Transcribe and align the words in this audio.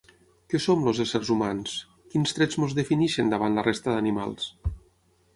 Què 0.51 0.59
som 0.63 0.85
els 0.91 1.01
éssers 1.03 1.27
humans? 1.33 1.75
Quins 2.13 2.33
trets 2.37 2.59
ens 2.63 2.73
defineixen 2.79 3.29
davant 3.35 3.59
la 3.59 3.65
resta 3.69 3.93
d'animals? 3.97 4.49